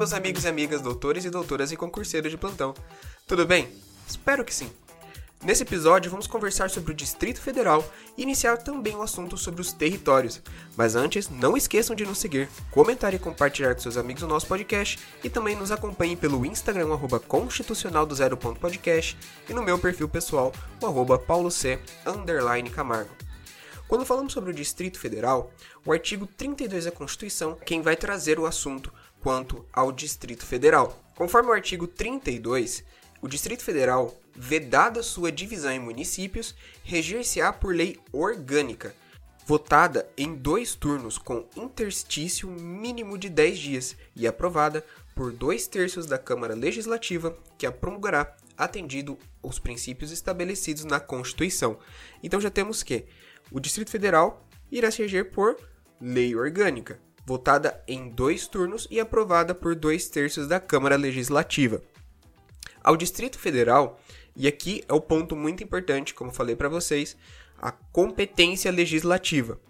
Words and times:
meus 0.00 0.14
amigos 0.14 0.44
e 0.44 0.48
amigas, 0.48 0.80
doutores 0.80 1.26
e 1.26 1.30
doutoras 1.30 1.70
e 1.72 1.76
concurseiros 1.76 2.30
de 2.30 2.38
plantão. 2.38 2.72
Tudo 3.26 3.44
bem? 3.44 3.68
Espero 4.08 4.42
que 4.42 4.54
sim. 4.54 4.72
Nesse 5.44 5.62
episódio, 5.62 6.10
vamos 6.10 6.26
conversar 6.26 6.70
sobre 6.70 6.92
o 6.92 6.94
Distrito 6.94 7.38
Federal 7.38 7.84
e 8.16 8.22
iniciar 8.22 8.56
também 8.56 8.96
o 8.96 9.02
assunto 9.02 9.36
sobre 9.36 9.60
os 9.60 9.74
territórios. 9.74 10.40
Mas 10.74 10.96
antes, 10.96 11.28
não 11.28 11.54
esqueçam 11.54 11.94
de 11.94 12.06
nos 12.06 12.16
seguir, 12.16 12.48
comentar 12.70 13.12
e 13.12 13.18
compartilhar 13.18 13.74
com 13.74 13.82
seus 13.82 13.98
amigos 13.98 14.22
o 14.22 14.26
nosso 14.26 14.46
podcast 14.46 14.98
e 15.22 15.28
também 15.28 15.54
nos 15.54 15.70
acompanhem 15.70 16.16
pelo 16.16 16.46
Instagram, 16.46 16.94
arroba 16.94 17.20
constitucional 17.20 18.06
do 18.06 18.14
zero 18.14 18.38
ponto 18.38 18.58
podcast 18.58 19.18
e 19.50 19.52
no 19.52 19.62
meu 19.62 19.78
perfil 19.78 20.08
pessoal, 20.08 20.50
o 20.80 20.86
arroba 20.86 21.18
paulo 21.18 21.50
c, 21.50 21.78
underline 22.06 22.70
Camargo. 22.70 23.14
Quando 23.86 24.06
falamos 24.06 24.32
sobre 24.32 24.50
o 24.50 24.54
Distrito 24.54 24.98
Federal, 24.98 25.52
o 25.84 25.92
artigo 25.92 26.26
32 26.26 26.86
da 26.86 26.90
Constituição 26.90 27.58
quem 27.66 27.82
vai 27.82 27.96
trazer 27.96 28.38
o 28.38 28.46
assunto 28.46 28.90
quanto 29.20 29.64
ao 29.72 29.92
Distrito 29.92 30.44
Federal. 30.44 30.98
Conforme 31.14 31.50
o 31.50 31.52
artigo 31.52 31.86
32, 31.86 32.84
o 33.22 33.28
Distrito 33.28 33.62
Federal, 33.62 34.18
vedada 34.34 35.02
sua 35.02 35.30
divisão 35.30 35.70
em 35.70 35.78
municípios, 35.78 36.54
reger-se-á 36.82 37.52
por 37.52 37.74
lei 37.74 37.98
orgânica, 38.12 38.94
votada 39.46 40.08
em 40.16 40.34
dois 40.34 40.74
turnos 40.74 41.18
com 41.18 41.46
interstício 41.56 42.48
mínimo 42.48 43.18
de 43.18 43.28
10 43.28 43.58
dias 43.58 43.96
e 44.16 44.26
aprovada 44.26 44.84
por 45.14 45.32
dois 45.32 45.66
terços 45.66 46.06
da 46.06 46.18
Câmara 46.18 46.54
Legislativa, 46.54 47.36
que 47.58 47.66
a 47.66 47.72
promulgará 47.72 48.34
atendido 48.56 49.18
os 49.42 49.58
princípios 49.58 50.10
estabelecidos 50.10 50.84
na 50.84 51.00
Constituição. 51.00 51.78
Então 52.22 52.40
já 52.40 52.50
temos 52.50 52.82
que 52.82 53.06
o 53.50 53.60
Distrito 53.60 53.90
Federal 53.90 54.46
irá 54.70 54.90
se 54.90 55.02
reger 55.02 55.30
por 55.30 55.56
lei 56.00 56.34
orgânica, 56.34 56.98
votada 57.30 57.80
em 57.86 58.08
dois 58.08 58.48
turnos 58.48 58.88
e 58.90 58.98
aprovada 58.98 59.54
por 59.54 59.76
dois 59.76 60.08
terços 60.08 60.48
da 60.48 60.58
Câmara 60.58 60.96
Legislativa 60.96 61.80
ao 62.82 62.96
Distrito 62.96 63.38
Federal, 63.38 64.00
e 64.34 64.48
aqui 64.48 64.82
é 64.88 64.92
o 64.92 65.00
ponto 65.00 65.36
muito 65.36 65.62
importante, 65.62 66.12
como 66.12 66.32
falei 66.32 66.56
para 66.56 66.68
vocês, 66.68 67.16
a 67.56 67.70
competência 67.70 68.72
legislativa. 68.72 69.60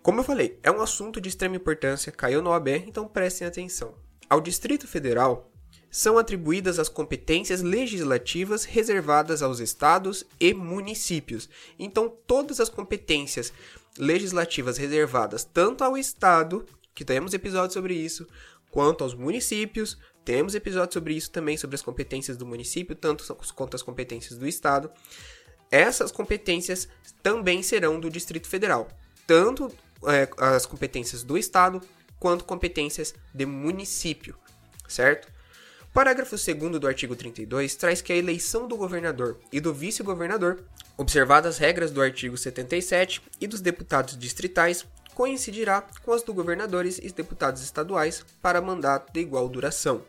Como 0.00 0.20
eu 0.20 0.24
falei, 0.24 0.58
é 0.62 0.70
um 0.70 0.80
assunto 0.80 1.20
de 1.20 1.28
extrema 1.28 1.56
importância, 1.56 2.12
caiu 2.12 2.40
no 2.40 2.50
OAB, 2.50 2.68
então 2.86 3.08
prestem 3.08 3.48
atenção. 3.48 3.94
Ao 4.30 4.40
Distrito 4.40 4.86
Federal 4.86 5.50
são 5.90 6.18
atribuídas 6.18 6.78
as 6.78 6.88
competências 6.88 7.62
legislativas 7.62 8.64
reservadas 8.64 9.42
aos 9.42 9.60
estados 9.60 10.24
e 10.38 10.52
municípios. 10.52 11.48
Então, 11.78 12.12
todas 12.26 12.60
as 12.60 12.68
competências 12.68 13.52
legislativas 13.98 14.78
reservadas 14.78 15.44
tanto 15.44 15.84
ao 15.84 15.96
estado, 15.96 16.66
que 16.94 17.04
temos 17.04 17.34
episódios 17.34 17.74
sobre 17.74 17.94
isso, 17.94 18.26
quanto 18.70 19.04
aos 19.04 19.14
municípios, 19.14 19.98
temos 20.24 20.54
episódio 20.54 20.94
sobre 20.94 21.14
isso 21.14 21.30
também, 21.30 21.56
sobre 21.56 21.76
as 21.76 21.82
competências 21.82 22.36
do 22.36 22.46
município, 22.46 22.96
tanto 22.96 23.24
quanto 23.54 23.74
as 23.76 23.82
competências 23.82 24.38
do 24.38 24.48
Estado. 24.48 24.90
Essas 25.70 26.10
competências 26.10 26.88
também 27.22 27.62
serão 27.62 28.00
do 28.00 28.08
Distrito 28.08 28.48
Federal, 28.48 28.88
tanto 29.26 29.70
é, 30.06 30.28
as 30.38 30.64
competências 30.64 31.22
do 31.22 31.36
Estado 31.36 31.80
quanto 32.18 32.44
competências 32.44 33.14
de 33.34 33.44
município, 33.44 34.36
certo? 34.88 35.30
Parágrafo 35.94 36.34
2 36.34 36.80
do 36.80 36.88
artigo 36.88 37.14
32 37.14 37.76
traz 37.76 38.02
que 38.02 38.12
a 38.12 38.16
eleição 38.16 38.66
do 38.66 38.76
governador 38.76 39.38
e 39.52 39.60
do 39.60 39.72
vice-governador, 39.72 40.64
observadas 40.96 41.54
as 41.54 41.58
regras 41.58 41.92
do 41.92 42.02
artigo 42.02 42.36
77 42.36 43.22
e 43.40 43.46
dos 43.46 43.60
deputados 43.60 44.18
distritais, 44.18 44.84
coincidirá 45.14 45.86
com 46.02 46.12
as 46.12 46.24
do 46.24 46.34
governadores 46.34 46.98
e 46.98 47.08
deputados 47.12 47.62
estaduais 47.62 48.26
para 48.42 48.60
mandato 48.60 49.12
de 49.12 49.20
igual 49.20 49.48
duração. 49.48 50.02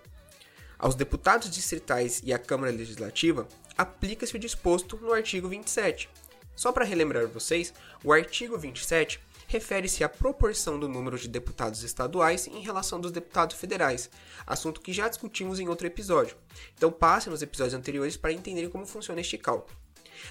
Aos 0.79 0.95
deputados 0.95 1.51
distritais 1.51 2.19
e 2.25 2.33
à 2.33 2.39
Câmara 2.39 2.73
Legislativa, 2.73 3.47
aplica-se 3.77 4.35
o 4.35 4.39
disposto 4.39 4.97
no 4.97 5.13
artigo 5.13 5.47
27. 5.47 6.09
Só 6.55 6.71
para 6.71 6.83
relembrar 6.83 7.27
vocês, 7.27 7.71
o 8.03 8.11
artigo 8.11 8.57
27 8.57 9.21
refere-se 9.55 10.03
à 10.03 10.09
proporção 10.09 10.77
do 10.77 10.89
número 10.89 11.17
de 11.17 11.29
deputados 11.29 11.81
estaduais 11.81 12.45
em 12.45 12.59
relação 12.59 12.99
dos 12.99 13.11
deputados 13.11 13.55
federais, 13.55 14.09
assunto 14.45 14.81
que 14.81 14.91
já 14.91 15.07
discutimos 15.07 15.61
em 15.61 15.69
outro 15.69 15.87
episódio. 15.87 16.35
Então 16.77 16.91
passe 16.91 17.29
nos 17.29 17.41
episódios 17.41 17.73
anteriores 17.73 18.17
para 18.17 18.33
entenderem 18.33 18.69
como 18.69 18.85
funciona 18.85 19.21
este 19.21 19.37
cálculo. 19.37 19.73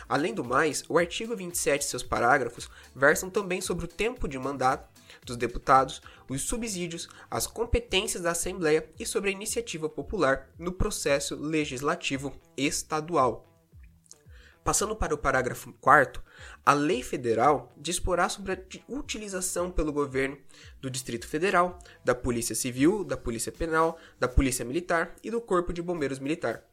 Além 0.06 0.34
do 0.34 0.44
mais, 0.44 0.84
o 0.90 0.98
artigo 0.98 1.34
27 1.34 1.80
e 1.80 1.84
seus 1.86 2.02
parágrafos 2.02 2.68
versam 2.94 3.30
também 3.30 3.62
sobre 3.62 3.86
o 3.86 3.88
tempo 3.88 4.28
de 4.28 4.38
mandato 4.38 4.88
dos 5.24 5.38
deputados, 5.38 6.02
os 6.28 6.42
subsídios, 6.42 7.08
as 7.30 7.46
competências 7.46 8.22
da 8.22 8.32
Assembleia 8.32 8.86
e 8.98 9.06
sobre 9.06 9.30
a 9.30 9.32
iniciativa 9.32 9.88
popular 9.88 10.50
no 10.58 10.72
processo 10.72 11.34
legislativo 11.34 12.30
estadual. 12.58 13.53
Passando 14.64 14.96
para 14.96 15.14
o 15.14 15.18
parágrafo 15.18 15.74
4, 15.74 16.22
a 16.64 16.72
lei 16.72 17.02
federal 17.02 17.70
disporá 17.76 18.30
sobre 18.30 18.52
a 18.52 18.58
utilização 18.88 19.70
pelo 19.70 19.92
governo 19.92 20.38
do 20.80 20.88
Distrito 20.88 21.28
Federal, 21.28 21.78
da 22.02 22.14
Polícia 22.14 22.54
Civil, 22.54 23.04
da 23.04 23.14
Polícia 23.14 23.52
Penal, 23.52 23.98
da 24.18 24.26
Polícia 24.26 24.64
Militar 24.64 25.16
e 25.22 25.30
do 25.30 25.38
Corpo 25.38 25.70
de 25.70 25.82
Bombeiros 25.82 26.18
Militar. 26.18 26.64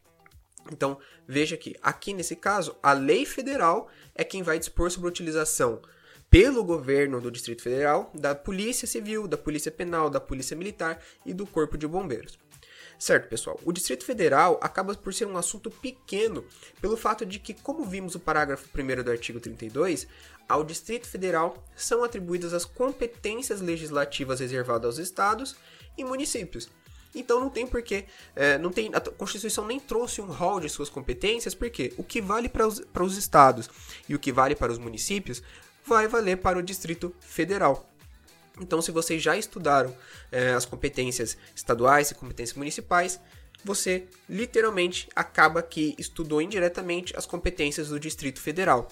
Então, 0.72 0.98
veja 1.28 1.58
que 1.58 1.76
aqui 1.82 2.14
nesse 2.14 2.38
caso, 2.38 2.78
a 2.82 2.94
lei 2.94 3.26
federal 3.26 3.90
é 4.16 4.24
quem 4.24 4.42
vai 4.42 4.58
dispor 4.58 4.90
sobre 4.90 5.10
a 5.10 5.12
utilização 5.12 5.82
pelo 6.30 6.64
governo 6.64 7.20
do 7.20 7.30
Distrito 7.30 7.62
Federal, 7.62 8.10
da 8.16 8.34
Polícia 8.34 8.88
Civil, 8.88 9.28
da 9.28 9.38
Polícia 9.38 9.70
Penal, 9.70 10.10
da 10.10 10.22
Polícia 10.22 10.56
Militar 10.56 11.04
e 11.26 11.34
do 11.34 11.46
Corpo 11.46 11.78
de 11.78 11.86
Bombeiros. 11.86 12.40
Certo, 13.02 13.28
pessoal? 13.28 13.60
O 13.66 13.72
Distrito 13.72 14.06
Federal 14.06 14.60
acaba 14.62 14.94
por 14.94 15.12
ser 15.12 15.26
um 15.26 15.36
assunto 15.36 15.72
pequeno 15.72 16.46
pelo 16.80 16.96
fato 16.96 17.26
de 17.26 17.40
que, 17.40 17.52
como 17.52 17.84
vimos 17.84 18.14
no 18.14 18.20
parágrafo 18.20 18.70
1 18.78 19.04
do 19.04 19.10
artigo 19.10 19.40
32, 19.40 20.06
ao 20.48 20.64
Distrito 20.64 21.08
Federal 21.08 21.66
são 21.76 22.04
atribuídas 22.04 22.54
as 22.54 22.64
competências 22.64 23.60
legislativas 23.60 24.40
reservadas 24.40 24.86
aos 24.86 24.98
estados 25.00 25.56
e 25.98 26.04
municípios. 26.04 26.70
Então 27.16 27.40
não 27.40 27.50
tem 27.50 27.66
porquê, 27.66 28.06
é, 28.36 28.60
não 28.60 28.72
tem, 28.72 28.92
a 28.94 29.02
Constituição 29.02 29.66
nem 29.66 29.80
trouxe 29.80 30.22
um 30.22 30.32
rol 30.32 30.60
de 30.60 30.70
suas 30.70 30.88
competências, 30.88 31.56
porque 31.56 31.96
o 31.98 32.04
que 32.04 32.22
vale 32.22 32.48
para 32.48 32.68
os, 32.68 32.82
para 32.82 33.04
os 33.04 33.18
estados 33.18 33.68
e 34.08 34.14
o 34.14 34.20
que 34.20 34.32
vale 34.32 34.54
para 34.54 34.72
os 34.72 34.78
municípios 34.78 35.42
vai 35.84 36.08
valer 36.08 36.38
para 36.38 36.60
o 36.60 36.62
Distrito 36.62 37.12
Federal. 37.20 37.91
Então, 38.60 38.82
se 38.82 38.92
vocês 38.92 39.22
já 39.22 39.38
estudaram 39.38 39.96
é, 40.32 40.52
as 40.52 40.66
competências 40.66 41.38
estaduais 41.56 42.12
e 42.12 42.16
competências 42.16 42.58
municipais, 42.58 43.20
você 43.64 44.06
literalmente 44.28 45.08
acaba 45.16 45.62
que 45.62 45.96
estudou 45.98 46.42
indiretamente 46.42 47.16
as 47.16 47.26
competências 47.26 47.90
do 47.90 48.00
Distrito 48.00 48.42
Federal 48.42 48.90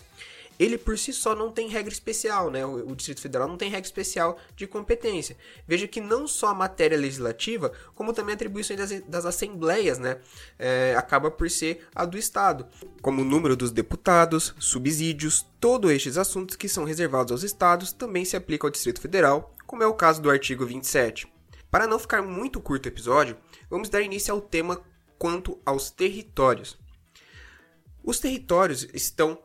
ele 0.60 0.78
por 0.78 0.98
si 0.98 1.14
só 1.14 1.34
não 1.34 1.52
tem 1.52 1.70
regra 1.70 1.92
especial, 1.92 2.52
né? 2.52 2.66
O, 2.66 2.92
o, 2.92 2.96
Distrito 2.96 3.22
Federal 3.22 3.48
não 3.48 3.56
tem 3.56 3.70
regra 3.70 3.86
especial 3.86 4.38
de 4.58 4.68
competência. 4.68 5.38
Veja 5.66 5.88
que 5.88 6.02
não 6.02 6.28
só 6.28 6.48
a 6.48 6.54
matéria 6.54 6.98
legislativa, 6.98 7.72
como 7.96 8.12
também 8.12 8.34
a 8.34 8.36
atribuição 8.36 8.76
das, 8.76 8.92
das 9.04 9.26
assembleias, 9.26 9.98
né? 9.98 10.20
É, 10.60 10.94
acaba 10.98 11.32
por 11.32 11.50
ser 11.50 11.88
a 11.96 12.04
do 12.04 12.18
Estado, 12.18 12.68
como 13.02 13.22
o 13.22 13.26
número 13.26 13.56
dos 13.56 13.72
deputados, 13.72 14.54
subsídios, 14.60 15.46
todos 15.62 15.92
estes 15.92 16.18
assuntos 16.18 16.58
que 16.58 16.68
são 16.68 16.84
reservados 16.84 17.32
aos 17.32 17.44
estados 17.44 17.94
também 17.94 18.26
se 18.26 18.36
aplicam 18.36 18.68
ao 18.68 18.72
Distrito 18.72 19.00
Federal, 19.00 19.56
como 19.66 19.82
é 19.82 19.88
o 19.88 19.94
caso 19.94 20.22
do 20.22 20.30
artigo 20.30 20.66
27. 20.66 21.32
Para 21.72 21.88
não 21.88 22.00
ficar 22.00 22.22
muito 22.22 22.60
curto 22.60 22.88
o 22.88 22.90
episódio, 22.90 23.38
vamos 23.70 23.88
dar 23.88 24.02
início 24.02 24.34
ao 24.34 24.42
tema 24.42 24.82
quanto 25.18 25.58
aos 25.66 25.90
territórios. 25.90 26.78
Os 28.04 28.20
territórios 28.20 28.88
estão 28.94 29.38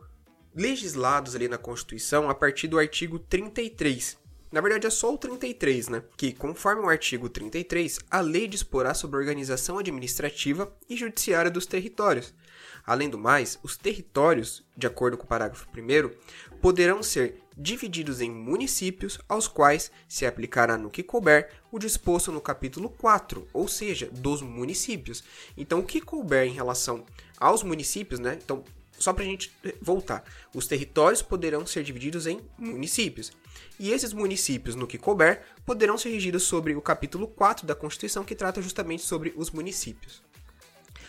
legislados 0.55 1.35
ali 1.35 1.49
na 1.49 1.59
Constituição 1.59 2.31
a 2.31 2.35
partir 2.35 2.69
do 2.69 2.79
artigo 2.79 3.19
33. 3.19 4.17
Na 4.55 4.61
verdade, 4.61 4.87
é 4.87 4.91
só 4.91 5.13
o 5.13 5.19
33, 5.19 5.89
né? 5.89 6.05
Que, 6.17 6.33
conforme 6.33 6.83
o 6.83 6.89
artigo 6.89 7.29
33, 7.29 7.99
a 8.09 8.21
lei 8.21 8.47
disporá 8.47 8.95
sobre 8.95 9.17
a 9.17 9.19
organização 9.19 9.79
administrativa 9.79 10.73
e 10.89 10.97
judiciária 10.97 11.51
dos 11.51 11.67
territórios. 11.67 12.33
Além 12.87 13.11
do 13.11 13.19
mais, 13.19 13.59
os 13.65 13.77
territórios, 13.77 14.63
de 14.77 14.87
acordo 14.87 15.17
com 15.17 15.25
o 15.25 15.27
parágrafo 15.27 15.67
1, 15.77 16.57
poderão 16.61 17.03
ser 17.03 17.41
divididos 17.57 18.21
em 18.21 18.31
municípios 18.31 19.19
aos 19.29 19.49
quais 19.49 19.91
se 20.09 20.25
aplicará 20.27 20.79
no 20.79 20.91
que 20.91 21.03
couber 21.03 21.51
o 21.73 21.79
disposto 21.79 22.31
no 22.31 22.41
capítulo 22.41 22.89
4, 22.91 23.49
ou 23.53 23.67
seja, 23.67 24.09
dos 24.13 24.41
municípios. 24.41 25.25
Então, 25.57 25.81
o 25.81 25.85
que 25.85 26.01
couber 26.01 26.47
em 26.47 26.53
relação 26.53 27.05
aos 27.39 27.65
municípios, 27.65 28.21
né? 28.21 28.39
Então, 28.41 28.63
só 28.99 29.13
para 29.13 29.25
a 29.25 29.27
gente 29.27 29.53
voltar, 29.81 30.25
os 30.55 30.67
territórios 30.67 31.23
poderão 31.23 31.67
ser 31.67 31.83
divididos 31.83 32.27
em 32.27 32.41
municípios. 32.59 33.33
E 33.79 33.91
esses 33.91 34.13
municípios, 34.13 34.75
no 34.75 34.87
que 34.87 34.99
couber, 34.99 35.43
poderão 35.67 35.99
ser 35.99 36.11
regidos 36.11 36.45
sobre 36.45 36.75
o 36.75 36.81
capítulo 36.81 37.27
4 37.27 37.67
da 37.67 37.75
Constituição, 37.75 38.25
que 38.25 38.35
trata 38.35 38.63
justamente 38.63 39.03
sobre 39.03 39.33
os 39.37 39.51
municípios. 39.51 40.23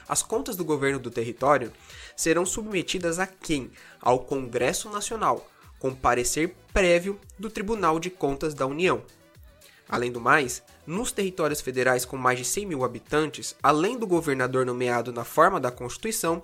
As 0.08 0.22
contas 0.22 0.56
do 0.56 0.66
governo 0.66 1.00
do 1.00 1.10
território 1.10 1.72
serão 2.16 2.46
submetidas 2.46 3.20
a 3.20 3.26
quem? 3.26 3.72
Ao 4.00 4.20
Congresso 4.20 4.90
Nacional, 4.90 5.50
com 5.80 5.94
parecer 5.94 6.56
prévio 6.74 7.20
do 7.40 7.50
Tribunal 7.50 8.00
de 8.00 8.10
Contas 8.10 8.54
da 8.54 8.66
União. 8.66 9.04
Além 9.88 10.12
do 10.12 10.20
mais, 10.20 10.64
nos 10.86 11.12
territórios 11.12 11.62
federais 11.62 12.06
com 12.06 12.18
mais 12.18 12.40
de 12.40 12.46
100 12.46 12.66
mil 12.66 12.84
habitantes, 12.84 13.56
além 13.62 13.98
do 13.98 14.08
governador 14.08 14.66
nomeado 14.66 15.14
na 15.14 15.24
forma 15.24 15.60
da 15.60 15.70
Constituição, 15.70 16.42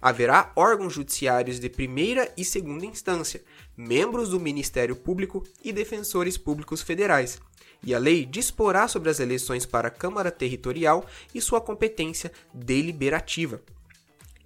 haverá 0.00 0.52
órgãos 0.54 0.92
judiciários 0.92 1.58
de 1.58 1.68
primeira 1.68 2.32
e 2.36 2.44
segunda 2.44 2.86
instância, 2.86 3.42
membros 3.76 4.30
do 4.30 4.38
Ministério 4.38 4.94
Público 4.94 5.42
e 5.62 5.72
defensores 5.72 6.38
públicos 6.38 6.82
federais. 6.82 7.40
E 7.82 7.94
a 7.94 7.98
lei 7.98 8.24
disporá 8.24 8.86
sobre 8.86 9.10
as 9.10 9.18
eleições 9.18 9.66
para 9.66 9.88
a 9.88 9.90
Câmara 9.90 10.30
Territorial 10.30 11.04
e 11.34 11.40
sua 11.40 11.60
competência 11.60 12.32
deliberativa. 12.52 13.60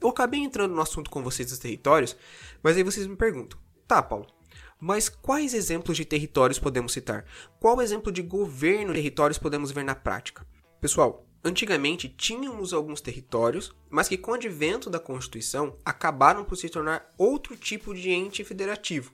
Eu 0.00 0.08
acabei 0.08 0.40
entrando 0.40 0.74
no 0.74 0.80
assunto 0.80 1.10
com 1.10 1.22
vocês 1.22 1.50
dos 1.50 1.58
territórios, 1.58 2.16
mas 2.62 2.76
aí 2.76 2.82
vocês 2.82 3.06
me 3.06 3.16
perguntam: 3.16 3.58
tá, 3.86 4.02
Paulo, 4.02 4.26
mas 4.80 5.08
quais 5.08 5.54
exemplos 5.54 5.96
de 5.96 6.04
territórios 6.04 6.58
podemos 6.58 6.92
citar? 6.92 7.24
Qual 7.58 7.82
exemplo 7.82 8.12
de 8.12 8.22
governo 8.22 8.92
de 8.92 9.00
territórios 9.00 9.38
podemos 9.38 9.72
ver 9.72 9.84
na 9.84 9.94
prática? 9.94 10.46
Pessoal, 10.80 11.26
antigamente 11.42 12.08
tínhamos 12.08 12.72
alguns 12.72 13.00
territórios, 13.00 13.74
mas 13.90 14.08
que 14.08 14.16
com 14.16 14.30
o 14.30 14.34
advento 14.34 14.88
da 14.88 15.00
Constituição 15.00 15.76
acabaram 15.84 16.44
por 16.44 16.56
se 16.56 16.68
tornar 16.68 17.08
outro 17.18 17.56
tipo 17.56 17.94
de 17.94 18.10
ente 18.10 18.44
federativo. 18.44 19.12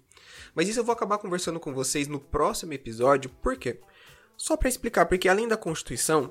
Mas 0.55 0.69
isso 0.69 0.81
eu 0.81 0.85
vou 0.85 0.93
acabar 0.93 1.19
conversando 1.19 1.59
com 1.59 1.73
vocês 1.73 2.09
no 2.09 2.21
próximo 2.21 2.73
episódio, 2.73 3.31
por 3.43 3.57
quê? 3.57 3.81
Só 4.37 4.57
para 4.57 4.69
explicar, 4.69 5.07
porque 5.07 5.29
além 5.29 5.49
da 5.49 5.57
Constituição, 5.57 6.31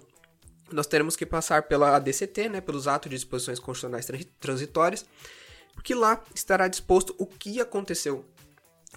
nós 0.71 0.87
teremos 0.87 1.15
que 1.15 1.25
passar 1.25 1.63
pela 1.63 1.95
ADCT, 1.95 2.49
né, 2.49 2.61
pelos 2.61 2.87
atos 2.87 3.09
de 3.09 3.15
disposições 3.15 3.59
constitucionais 3.59 4.07
transitórias, 4.39 5.05
porque 5.73 5.95
lá 5.95 6.21
estará 6.33 6.67
disposto 6.67 7.15
o 7.17 7.25
que 7.25 7.59
aconteceu 7.59 8.25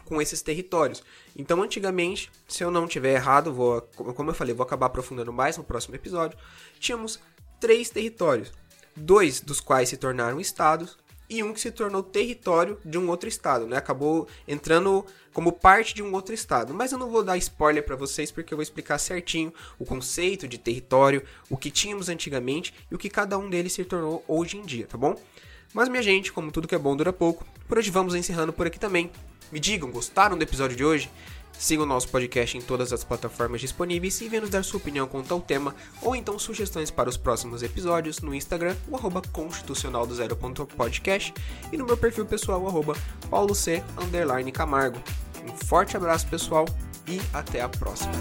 com 0.05 0.21
esses 0.21 0.43
territórios. 0.43 1.03
Então, 1.35 1.63
antigamente, 1.63 2.31
se 2.49 2.63
eu 2.63 2.71
não 2.71 2.87
tiver 2.87 3.15
errado, 3.15 3.53
vou, 3.53 3.81
como 4.15 4.31
eu 4.31 4.35
falei, 4.35 4.55
vou 4.55 4.65
acabar 4.65 4.87
aprofundando 4.87 5.33
mais 5.33 5.57
no 5.57 5.65
próximo 5.65 5.95
episódio, 5.95 6.39
tínhamos 6.79 7.19
três 7.61 7.91
territórios, 7.91 8.53
dois 8.95 9.41
dos 9.41 9.61
quais 9.61 9.89
se 9.89 9.97
tornaram 9.97 10.41
estados 10.41 10.97
e 11.29 11.43
um 11.43 11.53
que 11.53 11.61
se 11.61 11.71
tornou 11.71 12.03
território 12.03 12.79
de 12.85 12.99
um 12.99 13.09
outro 13.09 13.29
estado, 13.29 13.67
né? 13.67 13.77
Acabou 13.77 14.29
entrando 14.47 15.05
como 15.33 15.53
parte 15.53 15.95
de 15.95 16.03
um 16.03 16.13
outro 16.13 16.35
estado. 16.35 16.73
Mas 16.73 16.93
eu 16.93 16.99
não 16.99 17.11
vou 17.11 17.23
dar 17.23 17.37
spoiler 17.37 17.85
para 17.85 17.97
vocês 17.97 18.31
porque 18.31 18.55
eu 18.55 18.57
vou 18.57 18.63
explicar 18.63 18.99
certinho 18.99 19.53
o 19.79 19.85
conceito 19.85 20.47
de 20.47 20.59
território, 20.59 21.23
o 21.51 21.57
que 21.57 21.71
tínhamos 21.71 22.09
antigamente 22.09 22.73
e 22.91 22.95
o 22.95 22.99
que 22.99 23.11
cada 23.11 23.37
um 23.37 23.51
deles 23.51 23.73
se 23.73 23.85
tornou 23.85 24.25
hoje 24.29 24.57
em 24.57 24.63
dia, 24.63 24.87
tá 24.87 24.97
bom? 24.97 25.17
Mas 25.75 25.89
minha 25.89 26.03
gente, 26.03 26.33
como 26.33 26.53
tudo 26.53 26.69
que 26.69 26.75
é 26.75 26.79
bom 26.79 26.97
dura 26.97 27.13
pouco, 27.13 27.45
por 27.69 27.79
hoje 27.79 27.91
vamos 27.91 28.15
encerrando 28.15 28.53
por 28.53 28.67
aqui 28.67 28.79
também. 28.79 29.11
Me 29.51 29.61
digam, 29.61 29.91
gostaram 29.91 30.37
do 30.37 30.43
episódio 30.43 30.77
de 30.77 30.85
hoje? 30.85 31.11
Sigam 31.59 31.85
o 31.85 31.89
nosso 31.89 32.09
podcast 32.09 32.57
em 32.57 32.61
todas 32.61 32.93
as 32.93 33.03
plataformas 33.03 33.61
disponíveis 33.61 34.21
e 34.21 34.29
venham 34.29 34.43
nos 34.43 34.51
dar 34.51 34.63
sua 34.63 34.79
opinião 34.79 35.07
com 35.07 35.23
tal 35.23 35.41
tema 35.41 35.75
ou 36.03 36.15
então 36.15 36.39
sugestões 36.39 36.91
para 36.91 37.09
os 37.09 37.17
próximos 37.17 37.63
episódios 37.63 38.21
no 38.21 38.35
Instagram, 38.35 38.77
o 38.89 38.97
arroba 38.97 39.23
constitucional 39.33 40.07
do 40.07 40.15
e 41.73 41.77
no 41.79 41.87
meu 41.87 41.97
perfil 41.97 42.27
pessoal, 42.27 42.63
o 42.63 42.69
arroba 42.69 42.95
Camargo. 44.53 45.03
Um 45.45 45.57
forte 45.57 45.97
abraço 45.97 46.27
pessoal 46.27 46.67
e 47.09 47.21
até 47.33 47.63
a 47.63 47.69
próxima. 47.69 48.13